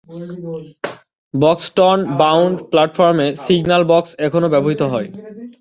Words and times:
Buxton-bound 1.33 2.57
প্ল্যাটফর্মে 2.71 3.27
signal 3.43 3.83
box 3.91 4.11
এখনও 4.27 4.51
ব্যবহৃত 4.53 4.81
হয়। 4.93 5.07